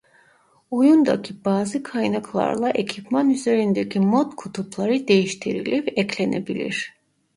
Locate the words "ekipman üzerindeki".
2.69-3.99